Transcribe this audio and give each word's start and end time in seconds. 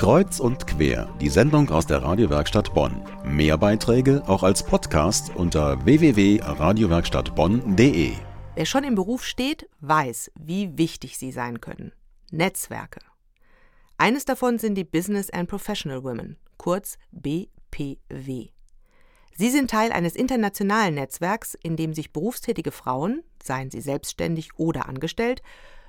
Kreuz 0.00 0.40
und 0.40 0.66
quer, 0.66 1.14
die 1.20 1.28
Sendung 1.28 1.68
aus 1.68 1.86
der 1.86 2.02
Radiowerkstatt 2.02 2.72
Bonn. 2.72 3.04
Mehr 3.22 3.58
Beiträge 3.58 4.22
auch 4.26 4.42
als 4.42 4.62
Podcast 4.62 5.36
unter 5.36 5.84
www.radiowerkstattbonn.de. 5.84 8.12
Wer 8.54 8.64
schon 8.64 8.84
im 8.84 8.94
Beruf 8.94 9.26
steht, 9.26 9.68
weiß, 9.80 10.30
wie 10.40 10.78
wichtig 10.78 11.18
sie 11.18 11.32
sein 11.32 11.60
können. 11.60 11.92
Netzwerke. 12.30 13.00
Eines 13.98 14.24
davon 14.24 14.58
sind 14.58 14.76
die 14.76 14.84
Business 14.84 15.28
and 15.28 15.50
Professional 15.50 16.02
Women, 16.02 16.38
kurz 16.56 16.96
BPW. 17.10 18.48
Sie 19.36 19.50
sind 19.50 19.70
Teil 19.70 19.92
eines 19.92 20.16
internationalen 20.16 20.94
Netzwerks, 20.94 21.58
in 21.62 21.76
dem 21.76 21.92
sich 21.92 22.10
berufstätige 22.10 22.70
Frauen, 22.70 23.22
seien 23.42 23.70
sie 23.70 23.82
selbstständig 23.82 24.48
oder 24.56 24.88
angestellt, 24.88 25.42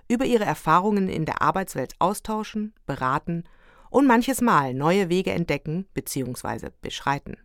über 0.09 0.25
ihre 0.25 0.43
Erfahrungen 0.43 1.07
in 1.07 1.23
der 1.23 1.41
Arbeitswelt 1.41 1.93
austauschen, 1.99 2.73
beraten 2.85 3.45
und 3.45 3.60
manches 4.07 4.39
Mal 4.39 4.73
neue 4.73 5.09
Wege 5.09 5.31
entdecken 5.31 5.85
bzw. 5.93 6.69
beschreiten. 6.81 7.37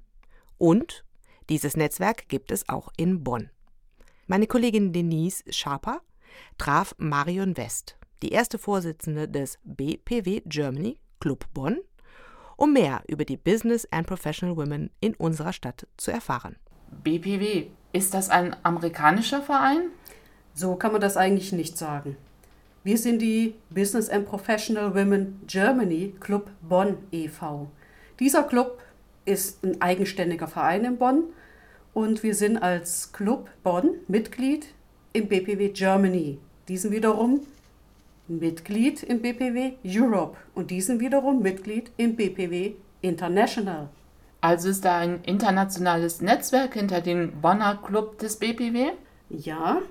Und 0.59 1.05
dieses 1.49 1.77
Netzwerk 1.77 2.29
gibt 2.29 2.53
es 2.53 2.69
auch 2.69 2.89
in 2.97 3.25
Bonn. 3.25 3.51
Meine 4.29 4.47
Kollegin 4.47 4.93
Denise 4.93 5.43
Schaper 5.51 6.01
traf 6.57 6.95
Marion 6.99 7.57
West, 7.57 7.97
die 8.23 8.31
erste 8.31 8.59
Vorsitzende 8.59 9.29
des 9.29 9.59
BPW 9.65 10.43
Germany 10.47 10.99
Club 11.19 11.47
Bonn, 11.53 11.79
um 12.57 12.73
mehr 12.73 13.03
über 13.09 13.25
die 13.25 13.37
Business 13.37 13.87
and 13.91 14.07
Professional 14.07 14.57
Women 14.57 14.91
in 15.01 15.15
unserer 15.15 15.53
Stadt 15.53 15.89
zu 15.97 16.13
erfahren. 16.13 16.57
BPW, 17.03 17.67
ist 17.93 18.15
das 18.15 18.31
ein 18.31 18.55
amerikanischer 18.63 19.43
Verein? 19.43 19.91
So 20.55 20.77
kann 20.77 20.93
man 20.93 21.01
das 21.01 21.17
eigentlich 21.17 21.53
nicht 21.53 21.77
sagen. 21.77 22.17
Wir 22.87 22.99
sind 22.99 23.21
die 23.21 23.57
Business 23.69 24.09
and 24.09 24.27
Professional 24.27 24.95
Women 24.95 25.41
Germany 25.49 26.15
Club 26.21 26.53
Bonn 26.63 26.99
e.V. 27.11 27.67
Dieser 28.21 28.45
Club 28.45 28.81
ist 29.25 29.65
ein 29.65 29.83
eigenständiger 29.83 30.47
Verein 30.47 30.85
in 30.85 30.97
Bonn 30.97 31.25
und 31.95 32.23
wir 32.23 32.37
sind 32.37 32.59
als 32.59 33.13
Club 33.13 33.51
Bonn 33.65 33.97
Mitglied 34.07 34.67
im 35.15 35.27
BPW 35.27 35.71
Germany. 35.71 36.39
Diesen 36.69 36.93
wiederum 36.93 37.41
Mitglied 38.29 39.03
im 39.03 39.21
BPW 39.21 39.73
Europe 39.85 40.37
und 40.55 40.71
diesen 40.71 41.01
wiederum 41.01 41.43
Mitglied 41.43 41.91
im 41.97 42.15
BPW 42.15 42.75
International. 43.03 43.89
Also 44.41 44.69
ist 44.69 44.85
da 44.85 44.99
ein 44.99 45.25
internationales 45.25 46.21
Netzwerk 46.21 46.75
hinter 46.75 47.01
dem 47.01 47.33
Bonner 47.41 47.81
Club 47.85 48.21
des 48.21 48.37
BPW? 48.37 48.93
Ja, 49.29 49.83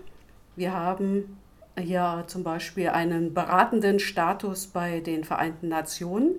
wir 0.55 0.71
haben 0.71 1.37
ja 1.79 2.23
zum 2.27 2.43
Beispiel 2.43 2.89
einen 2.89 3.33
beratenden 3.33 3.99
Status 3.99 4.67
bei 4.67 4.99
den 4.99 5.23
Vereinten 5.23 5.67
Nationen 5.67 6.35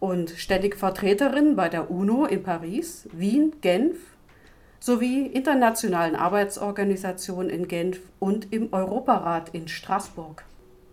und 0.00 0.30
ständige 0.30 0.76
Vertreterin 0.76 1.56
bei 1.56 1.68
der 1.68 1.90
UNO 1.90 2.26
in 2.26 2.42
Paris, 2.42 3.08
Wien, 3.12 3.54
Genf 3.60 3.96
sowie 4.80 5.26
internationalen 5.26 6.14
Arbeitsorganisationen 6.14 7.48
in 7.48 7.68
Genf 7.68 8.00
und 8.18 8.52
im 8.52 8.70
Europarat 8.72 9.48
in 9.54 9.66
Straßburg. 9.66 10.44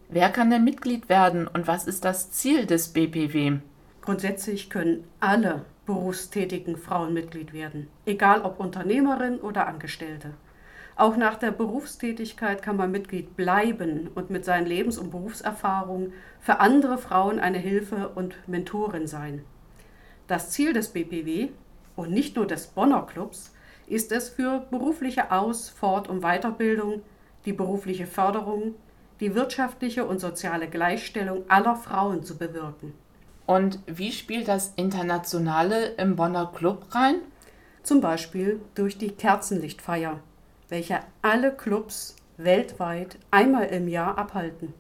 Wer 0.08 0.30
kann 0.30 0.50
denn 0.50 0.64
Mitglied 0.64 1.10
werden 1.10 1.48
und 1.48 1.68
was 1.68 1.88
ist 1.88 2.06
das 2.06 2.32
Ziel 2.32 2.66
des 2.66 2.90
BPW? 2.90 3.58
Grundsätzlich 4.02 4.70
können 4.70 5.04
alle 5.20 5.66
berufstätigen 5.86 6.78
Frauen 6.78 7.14
Mitglied 7.14 7.54
werden, 7.54 7.88
egal 8.06 8.42
ob 8.42 8.60
Unternehmerin 8.60 9.40
oder 9.40 9.68
Angestellte. 9.68 10.32
Auch 11.02 11.18
nach 11.18 11.36
der 11.36 11.50
Berufstätigkeit 11.50 12.62
kann 12.62 12.78
man 12.78 12.92
Mitglied 12.92 13.36
bleiben 13.36 14.12
und 14.14 14.30
mit 14.30 14.46
seinen 14.46 14.68
Lebens- 14.68 15.00
und 15.00 15.10
Berufserfahrungen 15.10 16.14
für 16.40 16.60
andere 16.60 17.00
Frauen 17.00 17.40
eine 17.40 17.58
Hilfe 17.58 18.10
und 18.10 18.36
Mentorin 18.48 19.08
sein. 19.08 19.44
Das 20.28 20.52
Ziel 20.52 20.74
des 20.74 20.90
BPW 20.90 21.50
und 21.96 22.12
nicht 22.12 22.36
nur 22.36 22.46
des 22.46 22.68
Bonner 22.68 23.02
Clubs 23.02 23.52
ist 23.88 24.12
es, 24.12 24.30
für 24.30 24.60
berufliche 24.70 25.32
Aus-, 25.32 25.72
Fort- 25.72 26.08
und 26.08 26.22
Weiterbildung, 26.22 27.02
die 27.46 27.54
berufliche 27.54 28.06
Förderung, 28.06 28.76
die 29.22 29.34
wirtschaftliche 29.34 30.06
und 30.06 30.22
soziale 30.22 30.68
Gleichstellung 30.68 31.46
aller 31.48 31.78
Frauen 31.78 32.24
zu 32.24 32.38
bewirken. 32.38 32.94
Und 33.48 33.80
wie 33.88 34.12
spielt 34.12 34.48
das 34.48 34.74
Internationale 34.76 35.94
im 35.98 36.16
Bonner 36.16 36.52
Club 36.54 36.94
rein? 36.94 37.16
Zum 37.82 38.02
Beispiel 38.02 38.62
durch 38.76 39.00
die 39.00 39.10
Kerzenlichtfeier, 39.10 40.20
welche 40.72 41.02
alle 41.22 41.52
Clubs 41.52 42.16
weltweit 42.38 43.18
einmal 43.30 43.66
im 43.68 43.90
Jahr 43.90 44.18
abhalten. 44.18 44.74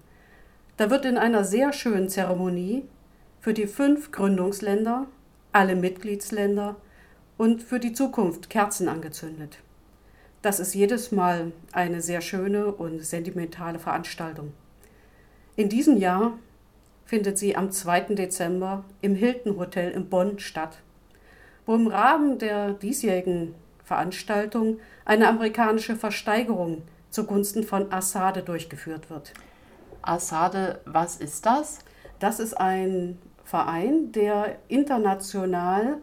Da 0.77 0.89
wird 0.89 1.05
in 1.05 1.17
einer 1.17 1.43
sehr 1.43 1.73
schönen 1.73 2.07
Zeremonie 2.07 2.85
für 3.41 3.53
die 3.53 3.67
fünf 3.67 4.11
Gründungsländer, 4.11 5.05
alle 5.51 5.75
Mitgliedsländer 5.75 6.77
und 7.37 7.61
für 7.61 7.77
die 7.79 7.91
Zukunft 7.91 8.49
Kerzen 8.49 8.87
angezündet. 8.87 9.59
Das 10.41 10.61
ist 10.61 10.73
jedes 10.73 11.11
Mal 11.11 11.51
eine 11.73 12.01
sehr 12.01 12.21
schöne 12.21 12.67
und 12.67 13.03
sentimentale 13.05 13.77
Veranstaltung. 13.77 14.53
In 15.57 15.67
diesem 15.67 15.97
Jahr 15.97 16.39
findet 17.05 17.37
sie 17.37 17.57
am 17.57 17.69
2. 17.69 18.15
Dezember 18.15 18.85
im 19.01 19.13
Hilton 19.13 19.57
Hotel 19.57 19.91
in 19.91 20.07
Bonn 20.07 20.39
statt, 20.39 20.77
wo 21.65 21.75
im 21.75 21.87
Rahmen 21.87 22.39
der 22.39 22.71
diesjährigen 22.73 23.55
Veranstaltung 23.91 24.79
eine 25.03 25.27
amerikanische 25.27 25.97
Versteigerung 25.97 26.83
zugunsten 27.09 27.63
von 27.63 27.91
Assade 27.91 28.41
durchgeführt 28.41 29.09
wird. 29.09 29.33
Assade, 30.01 30.79
was 30.85 31.17
ist 31.17 31.45
das? 31.45 31.79
Das 32.19 32.39
ist 32.39 32.53
ein 32.53 33.19
Verein, 33.43 34.13
der 34.13 34.59
international 34.69 35.97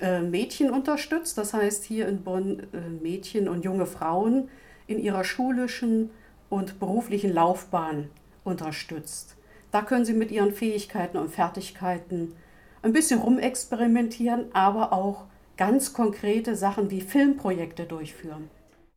äh, 0.00 0.20
Mädchen 0.20 0.70
unterstützt. 0.70 1.36
Das 1.36 1.52
heißt 1.52 1.82
hier 1.82 2.06
in 2.06 2.22
Bonn 2.22 2.60
äh, 2.72 2.88
Mädchen 3.02 3.48
und 3.48 3.64
junge 3.64 3.86
Frauen 3.86 4.48
in 4.86 5.00
ihrer 5.00 5.24
schulischen 5.24 6.10
und 6.48 6.78
beruflichen 6.78 7.34
Laufbahn 7.34 8.08
unterstützt. 8.44 9.34
Da 9.72 9.82
können 9.82 10.04
sie 10.04 10.14
mit 10.14 10.30
ihren 10.30 10.52
Fähigkeiten 10.52 11.18
und 11.18 11.32
Fertigkeiten 11.32 12.36
ein 12.82 12.92
bisschen 12.92 13.18
rumexperimentieren, 13.18 14.54
aber 14.54 14.92
auch 14.92 15.24
ganz 15.56 15.92
konkrete 15.92 16.56
Sachen 16.56 16.90
wie 16.90 17.00
Filmprojekte 17.00 17.84
durchführen. 17.84 18.50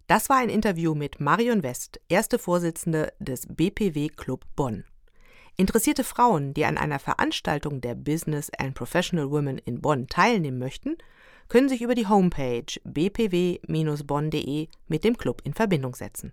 Das 0.08 0.30
war 0.30 0.38
ein 0.38 0.50
Interview 0.50 0.96
mit 0.96 1.20
Marion 1.20 1.62
West, 1.62 2.00
erste 2.10 2.40
Vorsitzende 2.40 3.14
des 3.20 3.46
BPW 3.48 4.10
Club 4.10 4.46
Bonn. 4.56 4.84
Interessierte 5.56 6.04
Frauen, 6.04 6.54
die 6.54 6.66
an 6.66 6.78
einer 6.78 7.00
Veranstaltung 7.00 7.82
der 7.82 7.94
Business 7.94 8.50
and 8.58 8.74
Professional 8.76 9.30
Women 9.30 9.58
in 9.58 9.82
Bonn 9.82 10.08
teilnehmen 10.08 10.58
möchten, 10.58 10.98
können 11.50 11.70
sich 11.70 11.82
über 11.82 11.96
die 11.96 12.08
Homepage 12.08 12.80
bpw-bonn.de 12.86 14.68
mit 14.88 15.04
dem 15.04 15.18
Club 15.18 15.42
in 15.44 15.54
Verbindung 15.54 15.96
setzen. 15.96 16.32